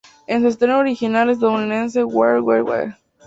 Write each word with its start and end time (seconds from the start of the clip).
En 0.25 0.41
su 0.41 0.47
estreno 0.47 0.79
original 0.79 1.29
estadounidense, 1.29 2.03
"Where 2.03 2.41
Were 2.41 2.63
We? 2.63 2.95